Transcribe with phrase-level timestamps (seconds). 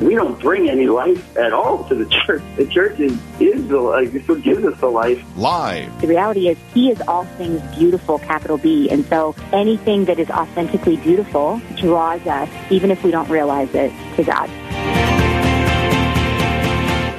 [0.00, 2.42] We don't bring any life at all to the church.
[2.56, 4.14] The church is, is the life.
[4.14, 5.22] It's what gives us the life.
[5.36, 6.00] Live.
[6.00, 8.88] The reality is, He is all things beautiful, capital B.
[8.90, 13.92] And so anything that is authentically beautiful draws us, even if we don't realize it,
[14.16, 14.48] to God.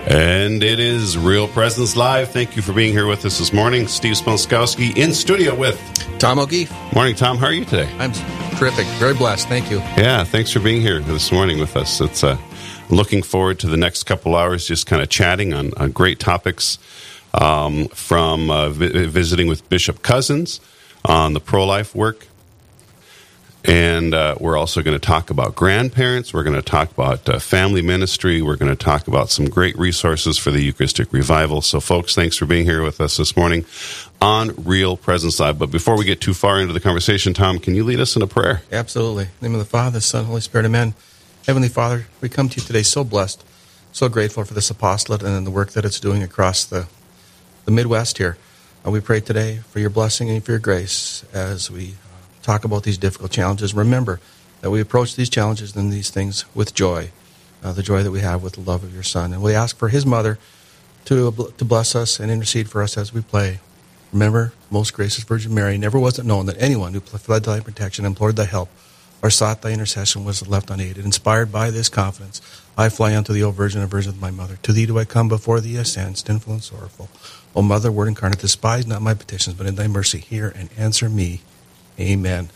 [0.10, 2.32] And it is Real Presence Live.
[2.32, 3.88] Thank you for being here with us this morning.
[3.88, 5.80] Steve Sponskowski in studio with
[6.18, 6.74] Tom O'Keefe.
[6.96, 7.38] Morning, Tom.
[7.38, 7.88] How are you today?
[8.00, 8.12] I'm
[8.58, 8.88] terrific.
[8.98, 9.48] Very blessed.
[9.48, 9.78] Thank you.
[9.78, 12.02] Yeah, thanks for being here this morning with us.
[12.02, 12.38] It's uh,
[12.90, 16.78] looking forward to the next couple hours, just kind of chatting on, on great topics
[17.34, 20.60] um, from uh, vi- visiting with Bishop Cousins
[21.06, 22.28] on the pro life work.
[23.66, 26.34] And uh, we're also going to talk about grandparents.
[26.34, 28.42] We're going to talk about uh, family ministry.
[28.42, 31.62] We're going to talk about some great resources for the Eucharistic revival.
[31.62, 33.66] So, folks, thanks for being here with us this morning
[34.22, 35.60] on Real Presence Live.
[35.60, 38.22] But before we get too far into the conversation, Tom, can you lead us in
[38.22, 38.62] a prayer?
[38.72, 39.26] Absolutely.
[39.26, 40.94] In the name of the Father, Son, Holy Spirit, Amen.
[41.50, 43.44] Heavenly Father, we come to you today so blessed,
[43.92, 46.88] so grateful for this apostolate and the work that it's doing across the,
[47.66, 48.38] the Midwest here.
[48.86, 51.96] Uh, we pray today for your blessing and for your grace as we
[52.44, 53.74] talk about these difficult challenges.
[53.74, 54.20] Remember
[54.62, 57.10] that we approach these challenges and these things with joy,
[57.64, 59.34] uh, the joy that we have with the love of your Son.
[59.34, 60.38] And we ask for his mother
[61.06, 63.60] to, to bless us and intercede for us as we play.
[64.14, 68.06] Remember, most gracious Virgin Mary, never was it known that anyone who fled thy protection,
[68.06, 68.70] implored thy help,
[69.22, 71.06] or sought thy intercession was left unaided.
[71.06, 72.42] Inspired by this confidence,
[72.78, 74.58] I fly unto thee, O Virgin and Virgin of my mother.
[74.64, 77.10] To thee do I come before thee, as stand, sinful and sorrowful.
[77.56, 81.10] O Mother, Word incarnate, despise not my petitions, but in thy mercy hear and answer
[81.10, 81.42] me.
[82.00, 82.50] Amen.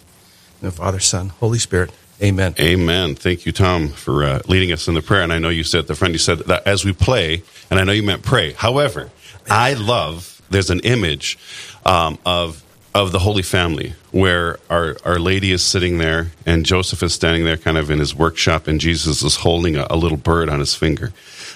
[0.62, 1.92] The Father, Son, Holy Spirit.
[2.22, 2.56] Amen.
[2.60, 3.16] Amen.
[3.16, 5.24] Thank you, Tom, for uh, leading us in the prayer.
[5.24, 7.84] And I know you said the friend, you said that as we play, and I
[7.84, 8.54] know you meant pray.
[8.54, 9.12] However,
[9.50, 11.38] I love, there's an image
[11.86, 12.63] um, of
[12.96, 17.44] of the Holy Family, where our, our Lady is sitting there and Joseph is standing
[17.44, 20.60] there kind of in his workshop and Jesus is holding a, a little bird on
[20.60, 21.12] his finger.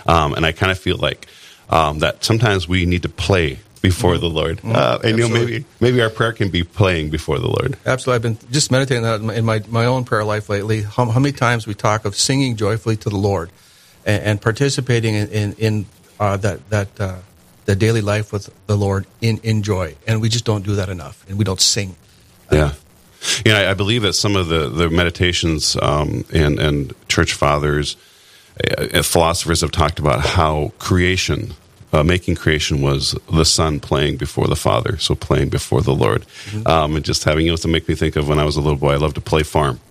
[0.07, 1.27] Um, and I kind of feel like
[1.69, 4.57] um, that sometimes we need to play before the Lord.
[4.61, 7.77] Mm, Uh, and you know, maybe, maybe our prayer can be playing before the Lord.
[7.85, 8.15] Absolutely.
[8.15, 10.81] I've been just meditating that in my, my own prayer life lately.
[10.81, 13.51] How, how many times we talk of singing joyfully to the Lord
[14.05, 15.85] and, and participating in, in, in
[16.19, 17.17] uh, that, that uh,
[17.67, 19.95] the daily life with the Lord in, in joy.
[20.07, 21.23] And we just don't do that enough.
[21.29, 21.95] And we don't sing.
[22.51, 22.71] Yeah.
[23.45, 27.33] You know, I, I believe that some of the, the meditations um, and, and church
[27.33, 27.97] fathers,
[28.77, 31.55] uh, philosophers have talked about how creation,
[31.91, 36.25] uh, making creation was the Son playing before the Father, so playing before the Lord.
[36.65, 38.61] Um, and just having, you know, to make me think of when I was a
[38.61, 39.81] little boy, I loved to play farm.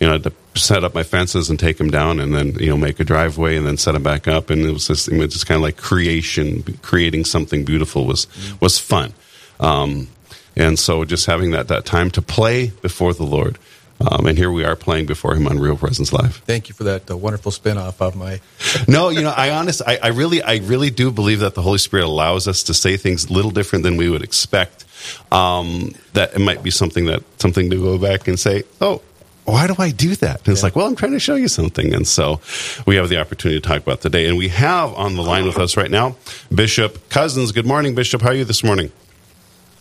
[0.00, 2.54] You know, I had to set up my fences and take them down and then,
[2.54, 4.50] you know, make a driveway and then set them back up.
[4.50, 8.26] And it was just, it was just kind of like creation, creating something beautiful was,
[8.60, 9.14] was fun.
[9.58, 10.08] Um,
[10.54, 13.58] and so just having that, that time to play before the Lord.
[14.00, 16.36] Um, and here we are playing before Him on Real Presence Live.
[16.36, 18.40] Thank you for that uh, wonderful spin off of my.
[18.88, 21.78] No, you know, I honest, I, I really, I really do believe that the Holy
[21.78, 24.84] Spirit allows us to say things a little different than we would expect.
[25.32, 29.02] Um, that it might be something that something to go back and say, oh.
[29.46, 30.40] Why do I do that?
[30.40, 31.94] And it's like, well, I'm trying to show you something.
[31.94, 32.40] And so
[32.84, 34.26] we have the opportunity to talk about today.
[34.26, 36.16] And we have on the line with us right now
[36.52, 37.52] Bishop Cousins.
[37.52, 38.22] Good morning, Bishop.
[38.22, 38.90] How are you this morning?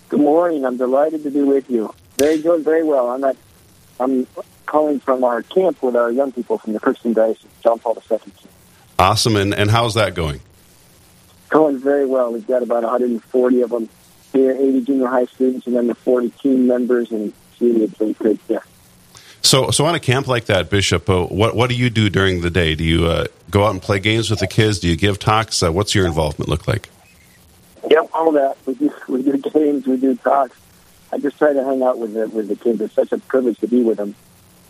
[0.10, 0.66] Good morning.
[0.66, 1.94] I'm delighted to be with you.
[2.20, 3.10] Very doing very well.
[3.10, 3.36] I'm at,
[4.00, 4.28] I'm
[4.68, 8.20] calling from our camp with our young people from the Crookston Diocese, John Paul II.
[8.20, 8.34] camp.
[9.00, 9.36] Awesome.
[9.36, 10.42] And, and how's that going?
[11.50, 12.32] Going very well.
[12.32, 13.90] We've got about 140 of them
[14.32, 18.14] here, 80 junior high students, and then the 40 team members, and see, it's been
[18.14, 18.40] good.
[19.46, 22.42] So, so on a camp like that, Bishop, uh, what what do you do during
[22.42, 22.74] the day?
[22.74, 24.80] Do you uh, go out and play games with the kids?
[24.80, 25.62] Do you give talks?
[25.62, 26.90] Uh, what's your involvement look like?
[27.88, 28.58] Yep, all that.
[28.66, 30.58] We do we do games, we do talks.
[31.14, 32.82] I just try to hang out with the with the kids.
[32.82, 34.16] It's such a privilege to be with them.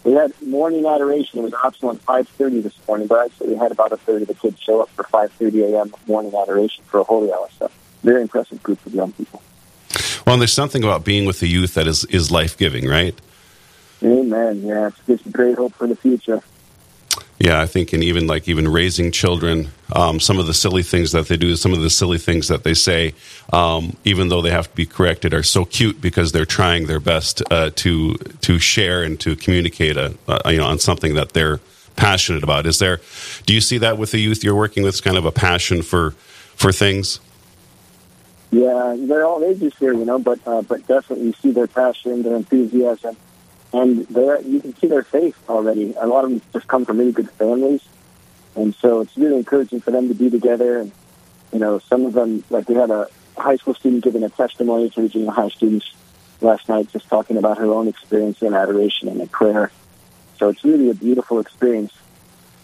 [0.04, 1.40] We had morning adoration.
[1.40, 4.24] It was optional at five thirty this morning, but actually we had about a third
[4.24, 5.94] of the kids show up for five thirty a.m.
[6.06, 7.48] morning adoration for a holy hour.
[7.60, 7.72] So
[8.04, 9.42] very impressive group of young people.
[10.28, 13.18] Well, and there's something about being with the youth that is is life giving, right?
[14.04, 14.62] Amen.
[14.62, 16.42] Yeah, it's just great hope for the future.
[17.40, 21.12] Yeah, I think, and even like even raising children, um, some of the silly things
[21.12, 23.14] that they do, some of the silly things that they say,
[23.52, 27.02] um, even though they have to be corrected, are so cute because they're trying their
[27.02, 31.34] best uh, to to share and to communicate, a, uh, you know, on something that
[31.34, 31.60] they're
[31.98, 32.66] passionate about.
[32.66, 33.02] Is there?
[33.46, 35.04] Do you see that with the youth you're working with?
[35.04, 36.12] Kind of a passion for
[36.56, 37.20] for things.
[38.52, 42.24] Yeah, they're all ages here, you know, but uh, but definitely you see their passion,
[42.24, 43.18] their enthusiasm,
[43.76, 44.08] and
[44.46, 45.94] you can see their faith already.
[45.98, 47.82] A lot of them just come from really good families,
[48.56, 50.80] And so it's really encouraging for them to be together.
[50.80, 50.94] And,
[51.52, 54.90] you know, some of them, like we had a high school student giving a testimony
[54.92, 55.92] to the junior high students
[56.40, 59.72] last night, just talking about her own experience in adoration and in prayer.
[60.38, 61.92] So it's really a beautiful experience.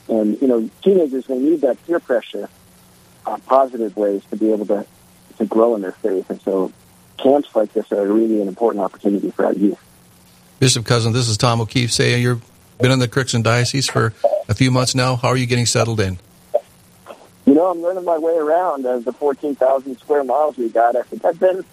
[0.07, 2.47] And, you know, teenagers, they need that peer pressure,
[3.25, 4.85] uh, positive ways to be able to,
[5.39, 6.29] to grow in their faith.
[6.29, 6.71] And so
[7.17, 9.79] camps like this are really an important opportunity for our youth.
[10.61, 11.91] Bishop Cousin, this is Tom O'Keefe.
[11.91, 12.45] Say you've
[12.79, 14.13] been in the Crookston Diocese for
[14.47, 15.15] a few months now.
[15.15, 16.19] How are you getting settled in?
[17.47, 20.95] You know, I'm learning my way around as the 14,000 square miles we got.
[20.95, 21.65] I think I've been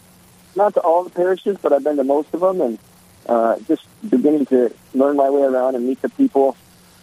[0.57, 2.79] not to all the parishes, but I've been to most of them, and
[3.27, 6.57] uh, just beginning to learn my way around and meet the people.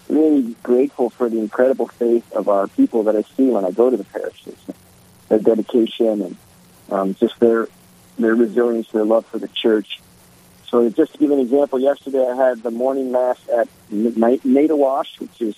[0.10, 3.92] Really grateful for the incredible faith of our people that I see when I go
[3.92, 4.58] to the parishes.
[5.30, 6.38] Their dedication and
[6.90, 7.68] um, just their
[8.18, 10.00] their resilience, their love for the church.
[10.70, 15.42] So just to give an example, yesterday I had the morning mass at Naytahwaush, which
[15.42, 15.56] is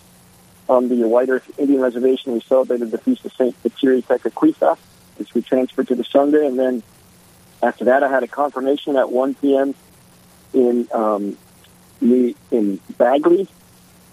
[0.69, 2.33] on the White Earth Indian Reservation.
[2.33, 4.77] We celebrated the feast of Saint Kateri Tekakwitha,
[5.18, 6.83] which we transferred to the Sunday, and then
[7.63, 9.75] after that I had a confirmation at 1 p.m.
[10.54, 11.38] in um,
[12.01, 13.48] in Bagley.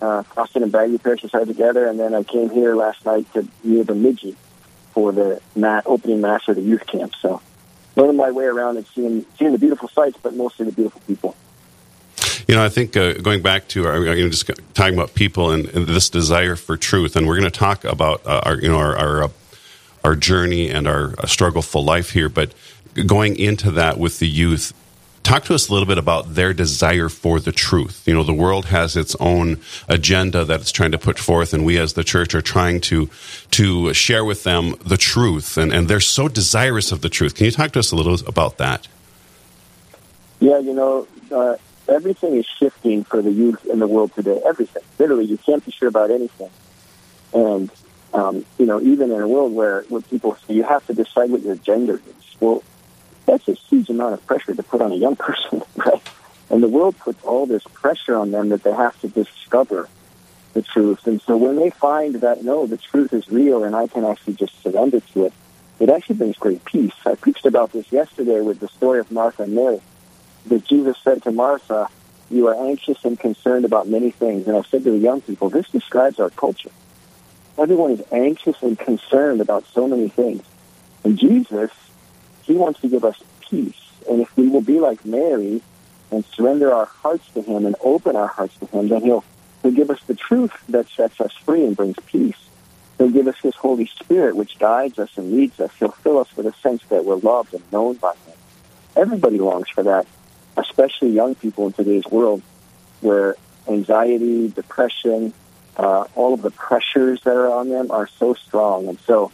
[0.01, 3.47] Uh, Austin and Bagley parishes are together, and then I came here last night to
[3.63, 4.37] near Bemidji
[4.93, 7.15] for the mat, opening mass of the youth camp.
[7.21, 7.41] So
[7.97, 11.37] learning my way around and seeing seeing the beautiful sights, but mostly the beautiful people.
[12.47, 15.51] You know, I think uh, going back to our, you know, just talking about people
[15.51, 18.69] and, and, this desire for truth, and we're going to talk about uh, our, you
[18.69, 19.29] know, our our, uh,
[20.05, 22.29] our journey and our uh, struggle for life here.
[22.29, 22.53] But
[23.07, 24.75] going into that with the youth,
[25.25, 28.07] talk to us a little bit about their desire for the truth.
[28.07, 31.65] You know, the world has its own agenda that it's trying to put forth, and
[31.65, 33.11] we as the church are trying to
[33.53, 37.35] to share with them the truth, and, and they're so desirous of the truth.
[37.35, 38.87] Can you talk to us a little about that?
[40.41, 41.57] Yeah, you know, uh,
[41.89, 44.41] everything is shifting for the youth in the world today.
[44.45, 46.51] Everything, literally, you can't be sure about anything.
[47.33, 47.71] And
[48.13, 51.31] um, you know, even in a world where where people say you have to decide
[51.31, 52.63] what your gender is, well,
[53.27, 56.03] that's a huge amount of pressure to put on a young person, right?
[56.51, 59.89] And the world puts all this pressure on them that they have to discover
[60.53, 61.07] the truth.
[61.07, 64.35] And so when they find that no, the truth is real and I can actually
[64.35, 65.33] just surrender to it,
[65.81, 66.95] it actually brings great peace.
[67.05, 69.81] I preached about this yesterday with the story of Martha and Mary
[70.47, 71.89] that Jesus said to Martha,
[72.31, 74.47] You are anxious and concerned about many things.
[74.47, 76.71] And I said to the young people, This describes our culture.
[77.59, 80.45] Everyone is anxious and concerned about so many things.
[81.03, 81.71] And Jesus,
[82.47, 83.81] He wants to give us peace.
[84.09, 85.63] And if we will be like Mary
[86.11, 89.25] and surrender our hearts to Him and open our hearts to Him, then He'll,
[89.63, 92.37] he'll give us the truth that sets us free and brings peace.
[92.99, 95.71] He'll give us His Holy Spirit, which guides us and leads us.
[95.79, 98.37] He'll fill us with a sense that we're loved and known by Him.
[98.97, 100.07] Everybody longs for that
[100.57, 102.43] especially young people in today's world,
[103.01, 103.37] where
[103.69, 105.33] anxiety, depression,
[105.77, 108.89] uh, all of the pressures that are on them are so strong.
[108.89, 109.33] And so,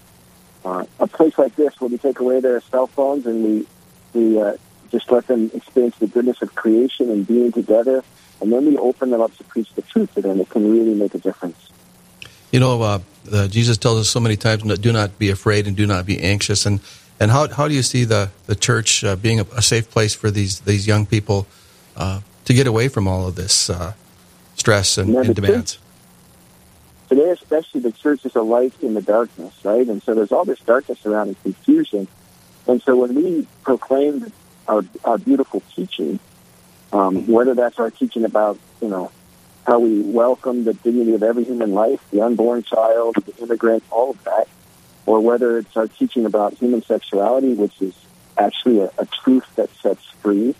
[0.64, 3.66] uh, a place like this where we take away their cell phones and we
[4.12, 4.56] we uh,
[4.90, 8.02] just let them experience the goodness of creation and being together,
[8.40, 10.40] and then we open them up to preach the truth to them.
[10.40, 11.70] It can really make a difference.
[12.50, 12.98] You know, uh,
[13.32, 16.20] uh, Jesus tells us so many times, "Do not be afraid and do not be
[16.20, 16.80] anxious." And
[17.20, 20.14] and how, how do you see the, the church uh, being a, a, safe place
[20.14, 21.46] for these, these young people
[21.94, 23.92] uh, to get away from all of this uh,
[24.56, 25.78] stress and, and demands?
[27.10, 29.84] Today, especially, the church is a light in the darkness, right?
[29.84, 32.06] And so there's all this darkness around and confusion.
[32.68, 34.32] And so when we proclaim
[34.68, 36.20] our, our beautiful teaching,
[36.92, 39.10] um, whether that's our teaching about, you know,
[39.66, 44.10] how we welcome the dignity of every human life, the unborn child, the immigrant, all
[44.10, 44.46] of that,
[45.04, 47.94] or whether it's our teaching about human sexuality, which is
[48.38, 50.54] actually a, a truth that sets free.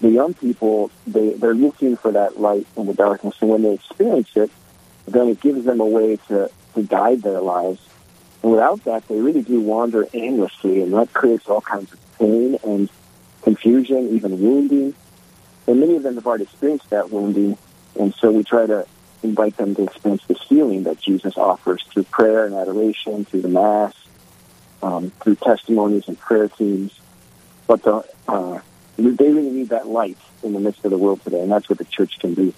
[0.00, 3.74] The young people, they, they're looking for that light in the darkness, and when they
[3.74, 4.50] experience it,
[5.12, 7.80] then it gives them a way to, to guide their lives.
[8.42, 12.58] And without that, they really do wander aimlessly, and that creates all kinds of pain
[12.62, 12.88] and
[13.42, 14.94] confusion, even wounding.
[15.66, 17.58] And many of them have already experienced that wounding,
[17.98, 18.86] and so we try to
[19.22, 23.48] invite them to experience the healing that Jesus offers through prayer and adoration, through the
[23.48, 23.94] Mass,
[24.82, 26.98] um, through testimonies and prayer teams.
[27.66, 28.60] But the, uh,
[28.96, 31.78] they really need that light in the midst of the world today, and that's what
[31.78, 32.54] the church can be.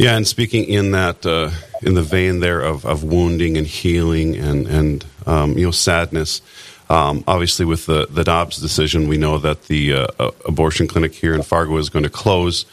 [0.00, 1.50] Yeah, and speaking in that uh,
[1.82, 6.40] in the vein there of, of wounding and healing and and um, you know sadness.
[6.88, 11.34] Um, obviously, with the the Dobbs decision, we know that the uh, abortion clinic here
[11.34, 12.64] in Fargo is going to close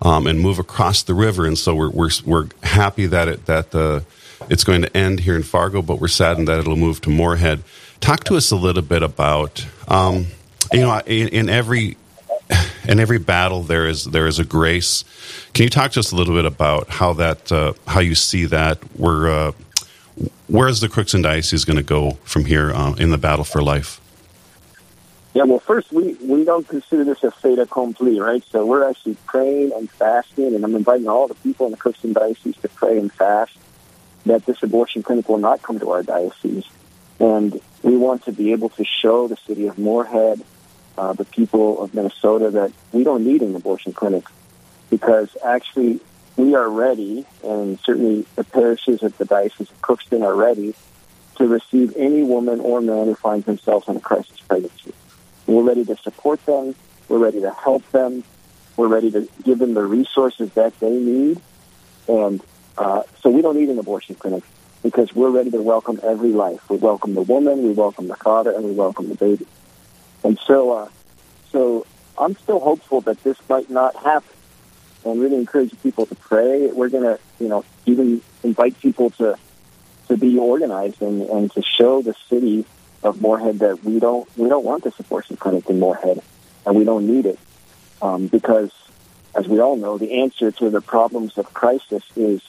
[0.00, 1.44] um, and move across the river.
[1.44, 4.02] And so we're we're, we're happy that it that uh,
[4.48, 7.64] it's going to end here in Fargo, but we're saddened that it'll move to Moorhead.
[7.98, 10.28] Talk to us a little bit about um,
[10.72, 11.96] you know in, in every
[12.88, 15.04] in every battle there is there is a grace.
[15.54, 18.46] Can you talk to us a little bit about how that uh, how you see
[18.46, 18.78] that?
[18.98, 19.52] Where uh,
[20.48, 23.62] where is the Crookston Diocese going to go from here uh, in the battle for
[23.62, 24.00] life?
[25.34, 28.42] Yeah, well, first, we, we don't consider this a fait accompli, right?
[28.50, 32.14] So we're actually praying and fasting, and I'm inviting all the people in the Crookston
[32.14, 33.52] Diocese to pray and fast
[34.24, 36.64] that this abortion clinic will not come to our diocese.
[37.20, 40.42] And we want to be able to show the city of Moorhead,
[40.98, 44.24] uh, the people of Minnesota, that we don't need an abortion clinic
[44.90, 46.00] because actually
[46.36, 50.74] we are ready, and certainly the parishes of the Diocese of Crookston are ready
[51.36, 54.92] to receive any woman or man who finds themselves in a crisis pregnancy.
[55.46, 56.74] We're ready to support them.
[57.08, 58.24] We're ready to help them.
[58.76, 61.40] We're ready to give them the resources that they need.
[62.08, 62.42] And
[62.76, 64.42] uh, so we don't need an abortion clinic
[64.82, 66.68] because we're ready to welcome every life.
[66.68, 69.46] We welcome the woman, we welcome the father, and we welcome the baby.
[70.24, 70.88] And so, uh,
[71.50, 71.86] so
[72.18, 74.28] I'm still hopeful that this might not happen,
[75.04, 76.66] and really encourage people to pray.
[76.68, 79.38] We're going to, you know, even invite people to
[80.08, 82.64] to be organized and, and to show the city
[83.02, 86.20] of Moorhead that we don't we don't want this abortion clinic in Moorhead,
[86.64, 87.38] and we don't need it
[88.02, 88.70] um, because,
[89.34, 92.40] as we all know, the answer to the problems of crisis is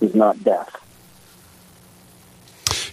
[0.00, 0.74] is not death.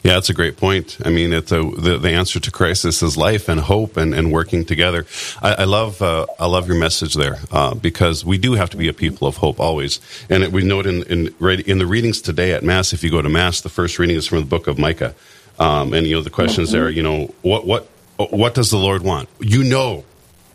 [0.05, 0.99] Yeah, that's a great point.
[1.03, 4.31] I mean, it's a, the the answer to crisis is life and hope and, and
[4.31, 5.07] working together.
[5.41, 8.77] I, I love uh, I love your message there uh, because we do have to
[8.77, 9.99] be a people of hope always.
[10.29, 13.19] And it, we note in in, in the readings today at Mass, if you go
[13.19, 15.15] to Mass, the first reading is from the book of Micah.
[15.57, 16.87] Um, and you know the questions there.
[16.87, 17.89] You know what what
[18.29, 19.27] what does the Lord want?
[19.39, 20.05] You know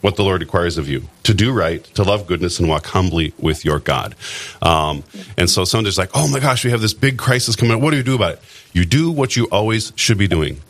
[0.00, 3.34] what the Lord requires of you to do right, to love goodness, and walk humbly
[3.38, 4.14] with your God.
[4.62, 5.04] Um,
[5.36, 7.80] and so somebody's like, "Oh my gosh, we have this big crisis coming up.
[7.80, 8.42] What do you do about it?"
[8.72, 10.60] You do what you always should be doing: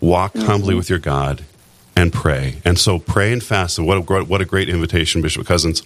[0.00, 0.46] walk mm-hmm.
[0.46, 1.44] humbly with your God
[1.96, 2.60] and pray.
[2.64, 3.78] And so pray and fast.
[3.78, 5.82] And what a what a great invitation, Bishop Cousins,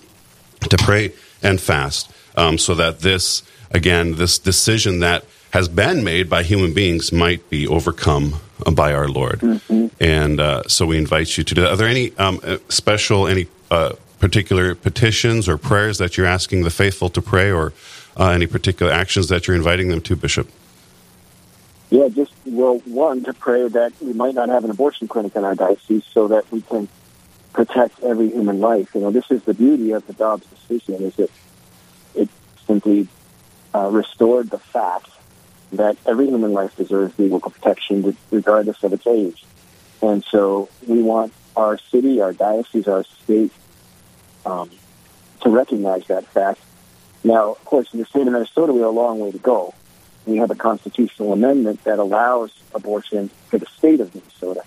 [0.61, 1.13] to pray
[1.43, 6.73] and fast, um, so that this again, this decision that has been made by human
[6.75, 8.41] beings might be overcome
[8.73, 9.41] by our Lord.
[9.41, 9.87] Mm-hmm.
[10.01, 11.73] And uh, so we invite you to do that.
[11.73, 16.63] Are there any um, uh, special, any uh, particular petitions or prayers that you're asking
[16.63, 17.73] the faithful to pray or
[18.17, 20.49] uh, any particular actions that you're inviting them to, Bishop?
[21.91, 25.45] Yeah, just, well, one, to pray that we might not have an abortion clinic in
[25.45, 26.89] our diocese so that we can
[27.53, 28.95] protect every human life.
[28.95, 31.31] You know, this is the beauty of the Dobbs decision is that
[32.15, 32.29] it
[32.67, 33.07] simply
[33.75, 35.09] uh, restored the fact
[35.73, 39.45] that every human life deserves legal protection regardless of its age.
[40.03, 43.53] And so we want our city, our diocese, our state
[44.45, 44.71] um,
[45.41, 46.61] to recognize that fact.
[47.25, 49.75] Now, of course, in the state of Minnesota, we have a long way to go.
[50.27, 54.63] We have a constitutional amendment that allows abortion for the state of Minnesota.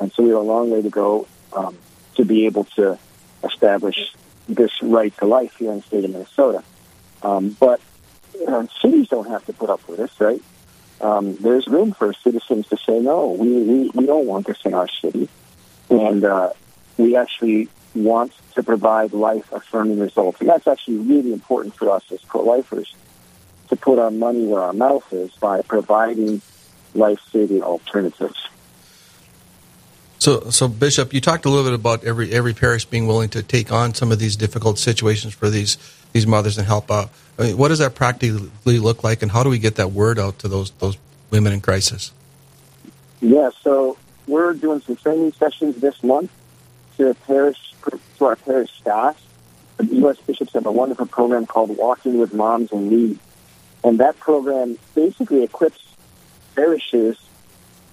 [0.00, 1.76] And so we have a long way to go um,
[2.16, 2.98] to be able to
[3.42, 4.14] establish
[4.48, 6.62] this right to life here in the state of Minnesota.
[7.22, 7.80] Um, but
[8.46, 10.42] um, cities don't have to put up with this, right?
[11.00, 14.74] Um, there's room for citizens to say, no, we, we, we don't want this in
[14.74, 15.28] our city.
[15.90, 16.50] And uh,
[16.96, 20.40] we actually want to provide life affirming results.
[20.40, 22.94] And that's actually really important for us as pro lifers
[23.68, 26.42] to put our money where our mouth is by providing
[26.94, 28.47] life saving alternatives.
[30.18, 33.42] So, so Bishop, you talked a little bit about every every parish being willing to
[33.42, 35.78] take on some of these difficult situations for these
[36.12, 37.10] these mothers and help out.
[37.38, 40.18] I mean, what does that practically look like, and how do we get that word
[40.18, 40.98] out to those those
[41.30, 42.12] women in crisis?
[43.20, 43.96] Yeah, so
[44.26, 46.32] we're doing some training sessions this month
[46.96, 47.74] to parish
[48.18, 49.22] to our parish staff.
[49.76, 50.16] The U.S.
[50.26, 53.20] bishops have a wonderful program called Walking with Moms in Need,
[53.84, 55.80] and that program basically equips
[56.56, 57.16] parishes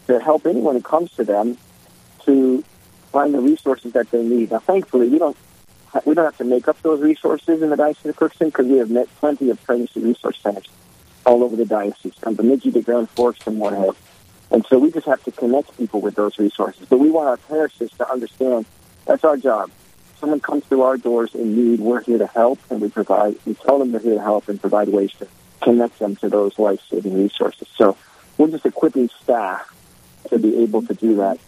[0.08, 1.58] to help anyone who comes to them
[2.26, 2.64] to
[3.12, 4.52] find the resources that they need.
[4.52, 5.38] Now, thankfully, we don't
[6.04, 8.80] we don't have to make up those resources in the Diocese of Crookston because we
[8.80, 10.68] have met plenty of pregnancy resource centers
[11.26, 13.96] all over the diocese, from Bemidji to Grand Forks to Moorhead.
[14.52, 16.86] And so we just have to connect people with those resources.
[16.88, 18.66] But we want our parishes to understand
[19.06, 19.72] that's our job.
[20.20, 23.38] Someone comes through our doors in need, we're here to help, and we provide.
[23.46, 25.28] We tell them they're here to help and provide ways to
[25.62, 27.68] connect them to those life-saving resources.
[27.76, 27.98] So
[28.38, 29.74] we're just equipping staff
[30.30, 31.40] to be able to do that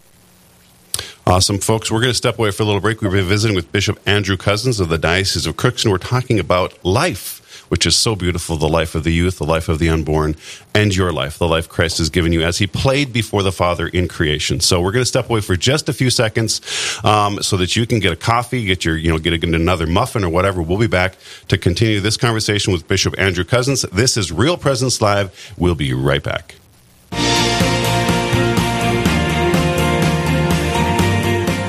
[1.28, 1.92] Awesome, folks.
[1.92, 3.02] We're going to step away for a little break.
[3.02, 5.92] We've been visiting with Bishop Andrew Cousins of the Diocese of Crookston.
[5.92, 9.68] We're talking about life, which is so beautiful the life of the youth, the life
[9.68, 10.38] of the unborn,
[10.74, 13.90] and your life, the life Christ has given you as He played before the Father
[13.90, 14.62] in creation.
[14.62, 16.62] So we're going to step away for just a few seconds
[17.04, 20.24] um, so that you can get a coffee, get your, you know, get another muffin
[20.24, 20.62] or whatever.
[20.62, 21.18] We'll be back
[21.50, 23.82] to continue this conversation with Bishop Andrew Cousins.
[23.92, 25.54] This is Real Presence Live.
[25.58, 26.56] We'll be right back.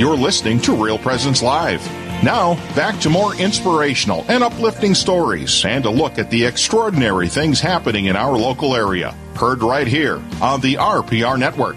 [0.00, 1.84] You're listening to Real Presence Live.
[2.24, 7.60] Now, back to more inspirational and uplifting stories and a look at the extraordinary things
[7.60, 9.10] happening in our local area.
[9.36, 11.76] Heard right here on the RPR Network.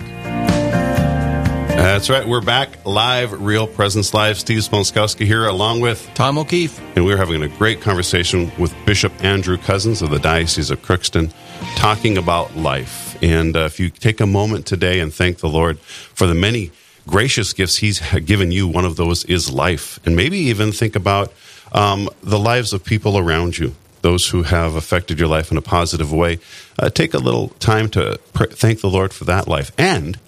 [1.76, 2.26] That's right.
[2.26, 4.40] We're back live, Real Presence Live.
[4.40, 6.80] Steve Smolskowski here, along with Tom O'Keefe.
[6.96, 11.34] And we're having a great conversation with Bishop Andrew Cousins of the Diocese of Crookston,
[11.76, 13.22] talking about life.
[13.22, 16.72] And uh, if you take a moment today and thank the Lord for the many
[17.08, 20.00] gracious gifts He's given you, one of those is life.
[20.06, 21.34] And maybe even think about
[21.72, 25.62] um, the lives of people around you, those who have affected your life in a
[25.62, 26.40] positive way.
[26.78, 29.72] Uh, take a little time to pr- thank the Lord for that life.
[29.78, 30.20] And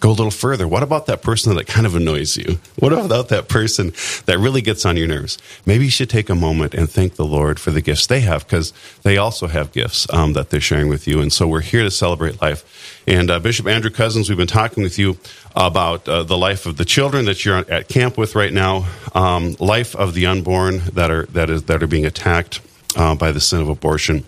[0.00, 0.68] go a little further.
[0.68, 2.58] What about that person that kind of annoys you?
[2.78, 3.92] What about that person
[4.26, 5.38] that really gets on your nerves?
[5.64, 8.46] Maybe you should take a moment and thank the Lord for the gifts they have
[8.46, 11.20] because they also have gifts um, that they're sharing with you.
[11.20, 13.02] And so we're here to celebrate life.
[13.06, 15.18] And uh, Bishop Andrew Cousins, we've been talking with you
[15.54, 19.56] about uh, the life of the children that you're at camp with right now, um,
[19.58, 22.60] life of the unborn that are that is that are being attacked
[22.96, 24.24] uh, by the sin of abortion.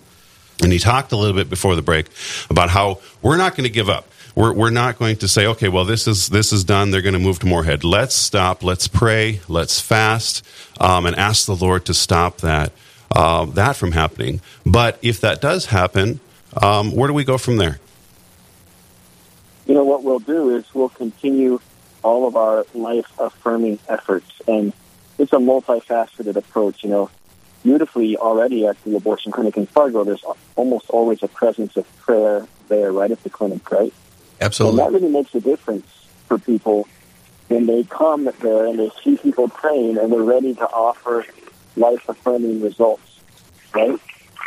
[0.63, 2.07] And he talked a little bit before the break
[2.51, 5.69] about how we're not going to give up we're, we're not going to say, okay,
[5.69, 6.93] well, this is, this is done.
[6.93, 7.83] They're going to move to Moorhead.
[7.83, 8.63] Let's stop.
[8.63, 9.41] Let's pray.
[9.49, 10.47] Let's fast
[10.79, 12.71] um, and ask the Lord to stop that,
[13.11, 14.41] uh, that from happening.
[14.65, 16.21] But if that does happen,
[16.63, 17.81] um, where do we go from there?
[19.67, 21.59] You know, what we'll do is we'll continue
[22.05, 24.31] all of our life affirming efforts.
[24.47, 24.73] And
[25.19, 26.85] it's a multifaceted approach.
[26.85, 27.11] You know,
[27.65, 30.23] beautifully already at the abortion clinic in Fargo, there's
[30.55, 33.93] almost always a presence of prayer there right at the clinic, right?
[34.41, 34.83] Absolutely.
[34.83, 35.87] And that really makes a difference
[36.27, 36.89] for people
[37.49, 41.25] when they come there and they see people praying and they're ready to offer
[41.77, 43.21] life affirming results,
[43.75, 43.99] right?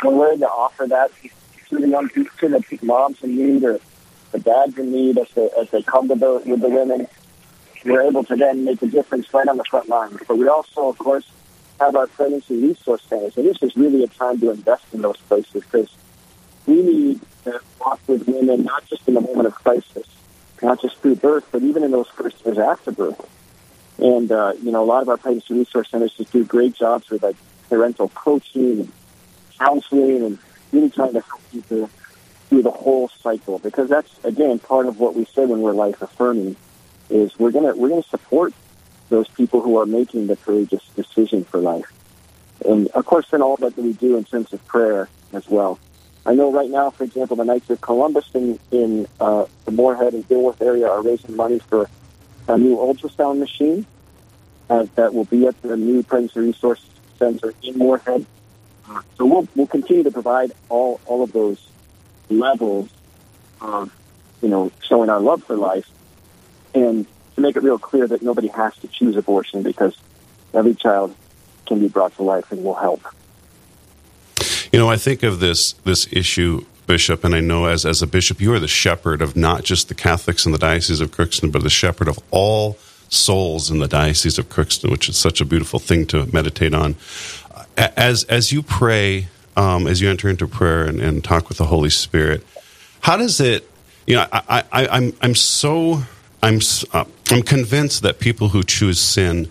[0.02, 1.10] We're ready to offer that
[1.68, 3.80] to the young people, to the moms in need or
[4.30, 7.08] the dads in need as they, as they come to the, with the women,
[7.84, 10.16] we're able to then make a difference right on the front line.
[10.26, 11.28] But we also, of course,
[11.80, 13.36] have our pregnancy resource centers.
[13.36, 15.90] And this is really a time to invest in those places because
[16.66, 20.06] we need to walk with women not just in the moment of crisis,
[20.62, 23.28] not just through birth, but even in those first years after birth.
[23.98, 27.10] And, uh, you know, a lot of our pregnancy resource centers just do great jobs
[27.10, 27.36] with like
[27.68, 28.92] parental coaching and
[29.58, 30.38] counseling and
[30.72, 31.90] really trying to help people
[32.48, 36.02] through the whole cycle because that's again part of what we say when we're life
[36.02, 36.54] affirming
[37.08, 38.52] is we're gonna we're gonna support
[39.08, 41.90] those people who are making the courageous decision for life.
[42.66, 45.78] And of course then all that we do in terms of prayer as well.
[46.24, 50.14] I know right now, for example, the Knights of Columbus in, in uh, the Moorhead
[50.14, 51.88] and Dilworth area are raising money for
[52.46, 53.86] a new ultrasound machine
[54.70, 56.84] uh, that will be at the new Pregnancy Resource
[57.18, 58.24] Center in Moorhead.
[59.16, 61.58] So we'll, we'll continue to provide all, all of those
[62.28, 62.88] levels
[63.60, 63.94] of,
[64.42, 65.88] you know, showing our love for life
[66.74, 69.96] and to make it real clear that nobody has to choose abortion because
[70.52, 71.14] every child
[71.66, 73.02] can be brought to life and will help.
[74.72, 78.06] You know, I think of this this issue, Bishop, and I know as as a
[78.06, 81.52] bishop, you are the shepherd of not just the Catholics in the Diocese of Crookston,
[81.52, 82.78] but the shepherd of all
[83.10, 86.96] souls in the Diocese of Crookston, which is such a beautiful thing to meditate on.
[87.76, 91.66] As as you pray, um, as you enter into prayer and, and, talk with the
[91.66, 92.46] Holy Spirit,
[93.00, 93.68] how does it?
[94.06, 96.02] You know, I, I, I'm I'm so
[96.42, 96.60] I'm
[96.94, 99.50] uh, I'm convinced that people who choose sin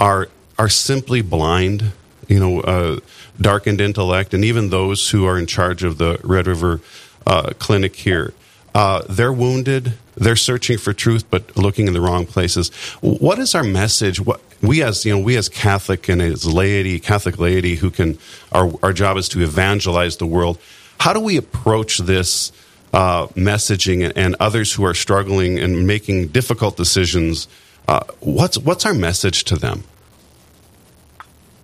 [0.00, 1.92] are are simply blind.
[2.26, 2.98] You know, uh,
[3.40, 6.80] darkened intellect, and even those who are in charge of the Red River
[7.26, 8.32] uh, Clinic here,
[8.74, 9.94] uh, they're wounded.
[10.16, 12.70] They're searching for truth, but looking in the wrong places.
[13.00, 14.20] What is our message?
[14.20, 18.18] What we as you know, we as Catholic and as laity, Catholic laity, who can
[18.52, 20.58] our our job is to evangelize the world.
[21.00, 22.52] How do we approach this?
[22.92, 27.46] Uh, messaging and, others who are struggling and making difficult decisions.
[27.86, 29.84] Uh, what's what's our message to them?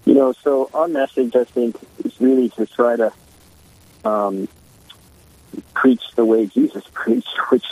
[0.05, 3.13] You know, so our message, I think, is really to try to
[4.05, 4.49] um,
[5.75, 7.67] preach the way Jesus preached, which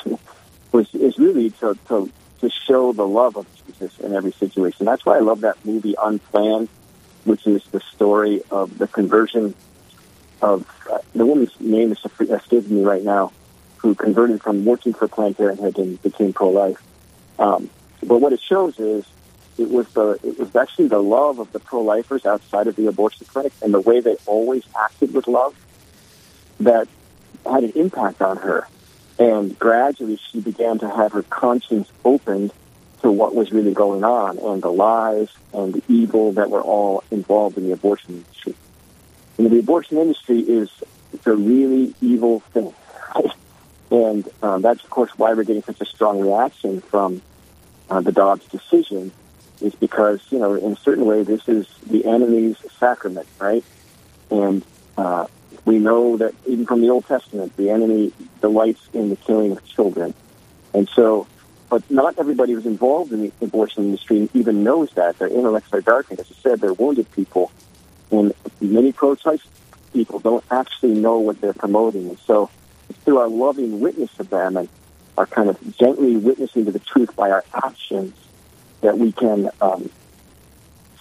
[0.72, 4.86] was is really to, to to show the love of Jesus in every situation.
[4.86, 6.68] That's why I love that movie Unplanned,
[7.24, 9.54] which is the story of the conversion
[10.40, 13.32] of uh, the woman's name is escaping me right now
[13.78, 16.82] who converted from working for Planned Parenthood and became pro-life.
[17.38, 17.70] Um,
[18.02, 19.04] but what it shows is
[19.60, 23.26] it was the it was actually the love of the pro-lifers outside of the abortion
[23.26, 25.54] clinic and the way they always acted with love
[26.60, 26.88] that
[27.44, 28.66] had an impact on her.
[29.18, 32.52] And gradually, she began to have her conscience opened
[33.02, 37.04] to what was really going on and the lies and the evil that were all
[37.10, 38.54] involved in the abortion industry.
[39.36, 40.70] And the abortion industry is
[41.12, 42.72] it's a really evil thing.
[43.90, 47.20] And um, that's, of course, why we're getting such a strong reaction from
[47.90, 49.10] uh, the Dobbs decision,
[49.60, 53.64] is because, you know, in a certain way, this is the enemy's sacrament, right?
[54.30, 54.64] And
[54.96, 55.26] uh,
[55.64, 59.64] we know that even from the Old Testament, the enemy delights in the killing of
[59.66, 60.14] children.
[60.72, 61.26] And so,
[61.68, 65.18] but not everybody who's involved in the abortion industry even knows that.
[65.18, 66.20] Their intellects are darkened.
[66.20, 67.50] As I said, they're wounded people.
[68.10, 69.42] And many pro-choice
[69.92, 72.08] people don't actually know what they're promoting.
[72.08, 72.50] And so,
[73.04, 74.68] through our loving witness of them and
[75.16, 78.14] our kind of gently witnessing to the truth by our actions
[78.80, 79.90] that we can um,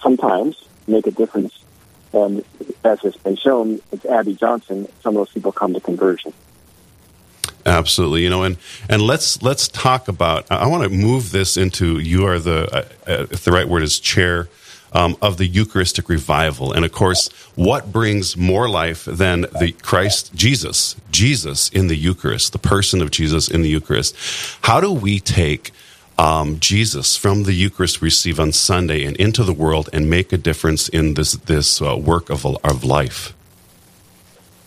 [0.02, 1.56] sometimes make a difference.
[2.12, 2.44] And
[2.84, 4.88] as has been shown, it's Abby Johnson.
[5.02, 6.32] Some of those people come to conversion.
[7.66, 8.56] Absolutely, you know, and
[8.88, 10.50] and let's let's talk about.
[10.50, 13.82] I want to move this into you are the uh, uh, if the right word
[13.82, 14.48] is chair
[14.92, 16.72] um, of the Eucharistic revival.
[16.72, 22.52] And of course, what brings more life than the Christ Jesus, Jesus in the Eucharist,
[22.52, 24.16] the person of Jesus in the Eucharist?
[24.62, 25.72] How do we take
[26.20, 30.34] um, Jesus from the Eucharist we receive on Sunday and into the world and make
[30.34, 33.34] a difference in this this uh, work of of life?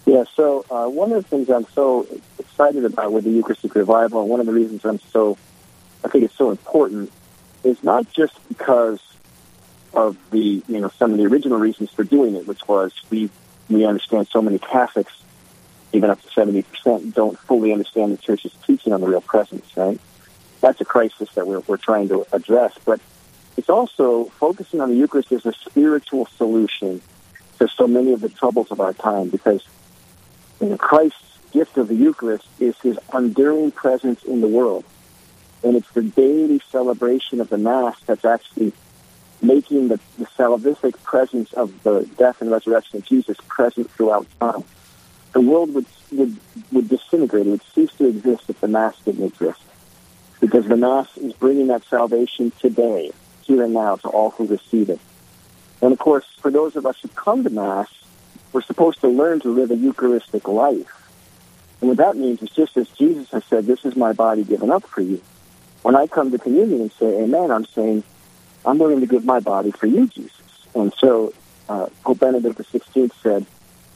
[0.07, 2.07] Yeah, so uh, one of the things I'm so
[2.39, 5.37] excited about with the Eucharistic revival, and one of the reasons I'm so,
[6.03, 7.11] I think it's so important,
[7.63, 8.99] is not just because
[9.93, 13.29] of the you know some of the original reasons for doing it, which was we
[13.69, 15.13] we understand so many Catholics,
[15.93, 19.67] even up to seventy percent, don't fully understand the Church's teaching on the real presence.
[19.77, 19.99] Right,
[20.63, 22.73] that's a crisis that we're we're trying to address.
[22.85, 23.01] But
[23.57, 27.01] it's also focusing on the Eucharist as a spiritual solution
[27.59, 29.61] to so many of the troubles of our time, because
[30.61, 34.85] you know, Christ's gift of the Eucharist is His enduring presence in the world,
[35.63, 38.71] and it's the daily celebration of the Mass that's actually
[39.41, 44.63] making the, the salvific presence of the death and resurrection of Jesus present throughout time.
[45.33, 46.37] The world would, would,
[46.71, 47.47] would disintegrate.
[47.47, 49.59] It would cease to exist if the Mass didn't exist.
[50.43, 54.89] Because the Mass is bringing that salvation today, here and now, to all who receive
[54.89, 54.99] it.
[55.81, 57.87] And of course, for those of us who come to Mass,
[58.51, 61.09] we're supposed to learn to live a Eucharistic life.
[61.79, 64.69] And what that means is just as Jesus has said, this is my body given
[64.69, 65.21] up for you.
[65.81, 68.03] When I come to communion and say amen, I'm saying,
[68.65, 70.67] I'm willing to give my body for you, Jesus.
[70.75, 71.33] And so
[71.69, 73.45] uh, Pope Benedict XVI said,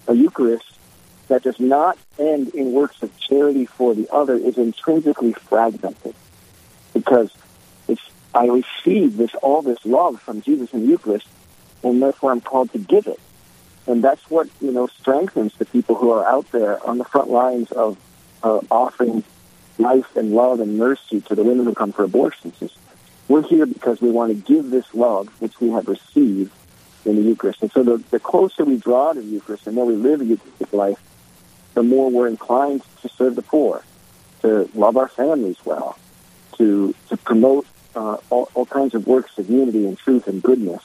[0.07, 0.63] a Eucharist
[1.27, 6.15] that does not end in works of charity for the other is intrinsically fragmented
[6.99, 7.31] because
[8.33, 11.27] I receive this all this love from Jesus in the Eucharist,
[11.83, 13.19] and therefore I'm called to give it.
[13.87, 17.29] and that's what you know strengthens the people who are out there on the front
[17.29, 17.97] lines of
[18.43, 19.23] uh, offering
[19.77, 22.55] life and love and mercy to the women who come for abortions.
[23.27, 26.51] We're here because we want to give this love which we have received
[27.05, 27.61] in the Eucharist.
[27.61, 30.21] And so the, the closer we draw to the Eucharist, and the more we live
[30.21, 30.99] a Eucharistic life,
[31.73, 33.83] the more we're inclined to serve the poor,
[34.41, 35.97] to love our families well,
[36.57, 37.65] to to promote
[37.95, 40.83] uh, all, all kinds of works of unity and truth and goodness,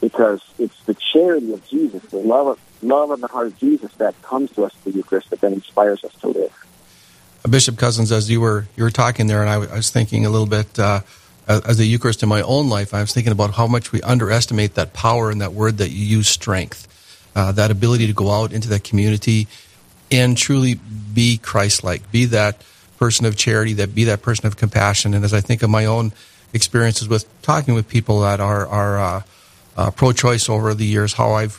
[0.00, 3.92] because it's the charity of Jesus, the love of, love of the heart of Jesus
[3.94, 6.52] that comes to us through the Eucharist that then inspires us to live.
[7.48, 10.30] Bishop Cousins, as you were you were talking there, and I, I was thinking a
[10.30, 10.78] little bit.
[10.78, 11.00] Uh,
[11.48, 14.74] as the Eucharist in my own life, I was thinking about how much we underestimate
[14.74, 16.86] that power and that word that you use, strength,
[17.34, 19.48] uh, that ability to go out into that community
[20.10, 22.62] and truly be Christ-like, be that
[22.98, 25.14] person of charity, that be that person of compassion.
[25.14, 26.12] And as I think of my own
[26.52, 29.22] experiences with talking with people that are are uh,
[29.76, 31.56] uh, pro-choice over the years, how I've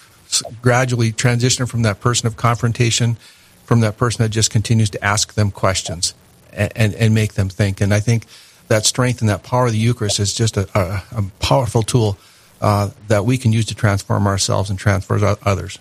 [0.61, 3.17] gradually transitioned from that person of confrontation,
[3.65, 6.13] from that person that just continues to ask them questions
[6.53, 7.81] and, and, and make them think.
[7.81, 8.25] And I think
[8.67, 12.17] that strength and that power of the Eucharist is just a, a, a powerful tool
[12.61, 15.79] uh, that we can use to transform ourselves and transform others.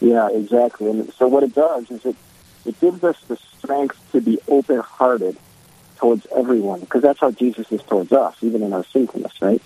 [0.00, 0.90] Yeah, exactly.
[0.90, 2.16] And so what it does is it,
[2.64, 5.36] it gives us the strength to be open-hearted
[5.96, 9.62] towards everyone, because that's how Jesus is towards us, even in our sinfulness, right?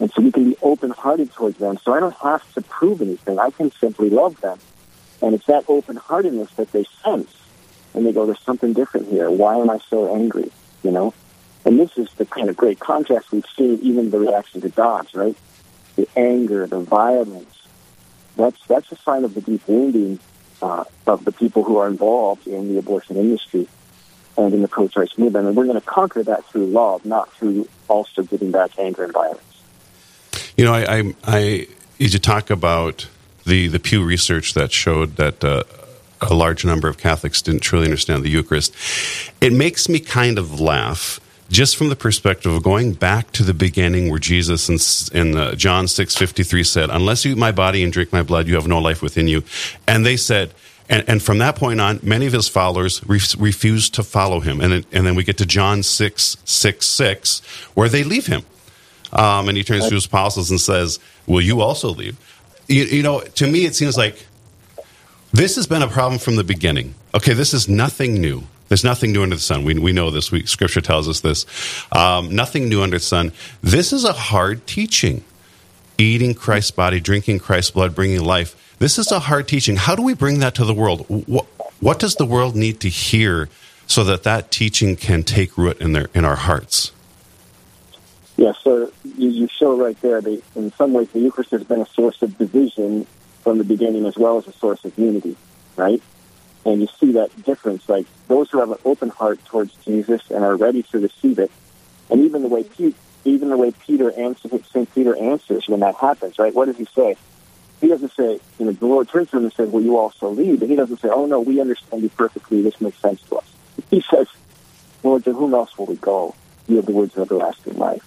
[0.00, 1.78] And so we can be open-hearted towards them.
[1.84, 3.38] So I don't have to prove anything.
[3.38, 4.58] I can simply love them.
[5.20, 7.34] And it's that open-heartedness that they sense.
[7.94, 9.28] And they go, there's something different here.
[9.30, 10.52] Why am I so angry?
[10.84, 11.14] You know?
[11.64, 15.14] And this is the kind of great contrast we've seen even the reaction to Dobbs,
[15.14, 15.36] right?
[15.96, 17.66] The anger, the violence.
[18.36, 20.20] That's, that's a sign of the deep wounding
[20.62, 23.68] uh, of the people who are involved in the abortion industry
[24.36, 25.46] and in the pro-choice movement.
[25.46, 29.12] And we're going to conquer that through love, not through also giving back anger and
[29.12, 29.42] violence.
[30.56, 31.68] You know, I, I, I
[31.98, 33.08] you talk about
[33.44, 35.64] the, the Pew research that showed that uh,
[36.20, 38.74] a large number of Catholics didn't truly understand the Eucharist.
[39.40, 43.54] It makes me kind of laugh just from the perspective of going back to the
[43.54, 47.92] beginning where Jesus in, in uh, John 6:53 said, "Unless you eat my body and
[47.92, 49.42] drink my blood, you have no life within you."
[49.86, 50.52] And they said,
[50.88, 54.60] and, and from that point on, many of his followers re- refused to follow him.
[54.60, 57.40] And, and then we get to John 6, 6, 6,
[57.74, 58.42] where they leave him.
[59.12, 62.16] Um, and he turns to his apostles and says, Will you also leave?
[62.68, 64.26] You, you, know, to me, it seems like
[65.32, 66.94] this has been a problem from the beginning.
[67.14, 68.44] Okay, this is nothing new.
[68.68, 69.64] There's nothing new under the sun.
[69.64, 70.30] We, we know this.
[70.30, 71.46] We, scripture tells us this.
[71.92, 73.32] Um, nothing new under the sun.
[73.62, 75.24] This is a hard teaching.
[75.96, 78.76] Eating Christ's body, drinking Christ's blood, bringing life.
[78.78, 79.76] This is a hard teaching.
[79.76, 81.06] How do we bring that to the world?
[81.08, 81.46] What,
[81.80, 83.48] what does the world need to hear
[83.86, 86.92] so that that teaching can take root in, their, in our hearts?
[88.36, 91.80] Yeah, so you, you show right there that in some ways the Eucharist has been
[91.80, 93.06] a source of division
[93.42, 95.36] from the beginning as well as a source of unity,
[95.74, 96.00] right?
[96.64, 100.44] And you see that difference, like those who have an open heart towards Jesus and
[100.44, 101.50] are ready to receive it,
[102.10, 105.94] and even the way Pete, even the way Peter answers, Saint Peter answers when that
[105.96, 106.54] happens, right?
[106.54, 107.16] What does he say?
[107.80, 110.30] He doesn't say, you know, the Lord turns to him and says, "Will you also
[110.30, 112.60] lead?" But he doesn't say, "Oh no, we understand you perfectly.
[112.62, 113.46] This makes sense to us."
[113.90, 114.26] He says,
[115.04, 116.34] "Lord, to whom else will we go?
[116.66, 118.02] You have the words of everlasting life."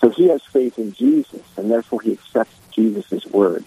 [0.00, 3.64] So he has faith in Jesus, and therefore he accepts Jesus' word.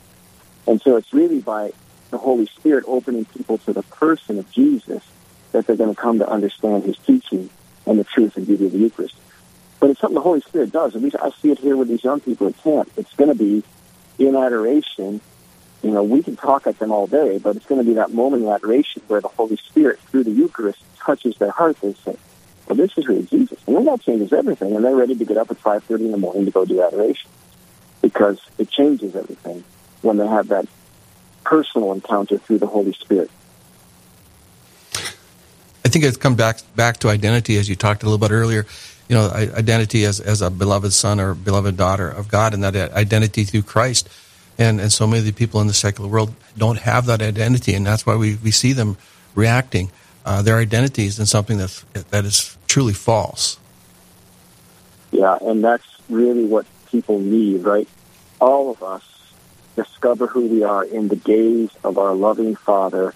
[0.67, 1.71] And so it's really by
[2.09, 5.03] the Holy Spirit opening people to the person of Jesus
[5.51, 7.49] that they're going to come to understand his teaching
[7.85, 9.15] and the truth and beauty of the Eucharist.
[9.79, 10.95] But it's something the Holy Spirit does.
[10.95, 12.91] At least I see it here with these young people at camp.
[12.97, 13.63] It's going to be
[14.17, 15.21] in adoration.
[15.83, 18.11] You know, we can talk at them all day, but it's going to be that
[18.11, 21.79] moment in adoration where the Holy Spirit, through the Eucharist, touches their heart.
[21.81, 22.17] They say,
[22.67, 23.59] well, this is really Jesus.
[23.67, 24.75] And then that changes everything.
[24.75, 27.29] And they're ready to get up at 5.30 in the morning to go do adoration
[28.01, 29.63] because it changes everything
[30.01, 30.67] when they have that
[31.47, 33.31] personal encounter through the Holy Spirit.
[35.85, 38.65] I think it's come back back to identity, as you talked a little bit earlier.
[39.07, 42.75] You know, identity as as a beloved son or beloved daughter of God, and that
[42.91, 44.09] identity through Christ.
[44.57, 47.73] And and so many of the people in the secular world don't have that identity,
[47.73, 48.97] and that's why we, we see them
[49.33, 49.91] reacting
[50.25, 53.57] uh, their identities in something that's that is truly false.
[55.11, 57.87] Yeah, and that's really what people need, right?
[58.41, 59.16] All of us
[59.77, 63.13] discover who we are in the gaze of our loving Father,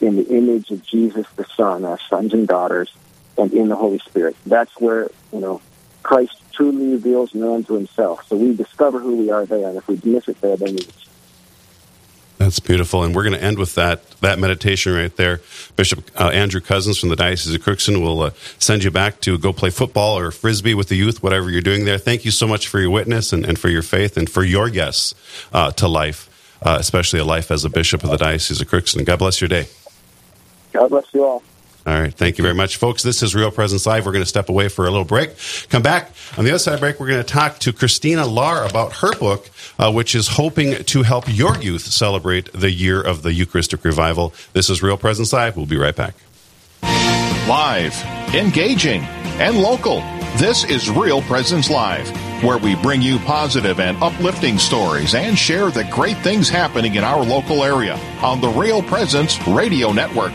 [0.00, 2.92] in the image of Jesus the Son, our sons and daughters,
[3.36, 4.36] and in the Holy Spirit.
[4.46, 5.60] That's where, you know,
[6.04, 8.24] Christ truly reveals man to himself.
[8.28, 10.86] So we discover who we are there, and if we miss it there, then we
[12.44, 15.40] that's beautiful, and we're going to end with that that meditation right there.
[15.76, 19.36] Bishop uh, Andrew Cousins from the Diocese of Crookston will uh, send you back to
[19.38, 21.98] go play football or frisbee with the youth, whatever you're doing there.
[21.98, 24.68] Thank you so much for your witness and, and for your faith and for your
[24.68, 25.14] yes
[25.52, 26.30] uh, to life.
[26.64, 29.04] uh, especially a life as a bishop of the Diocese of Crookston.
[29.04, 29.66] God bless your day.
[30.72, 31.42] God bless you all.
[31.86, 32.14] All right.
[32.14, 33.02] Thank you very much, folks.
[33.02, 34.06] This is Real Presence Live.
[34.06, 35.32] We're going to step away for a little break.
[35.68, 36.10] Come back.
[36.38, 39.50] On the other side break, we're going to talk to Christina Lahr about her book,
[39.78, 44.32] uh, which is hoping to help your youth celebrate the year of the Eucharistic revival.
[44.54, 45.58] This is Real Presence Live.
[45.58, 46.14] We'll be right back.
[47.46, 47.94] Live,
[48.34, 50.00] engaging, and local.
[50.38, 52.08] This is Real Presence Live,
[52.42, 57.04] where we bring you positive and uplifting stories and share the great things happening in
[57.04, 60.32] our local area on the Real Presence Radio Network.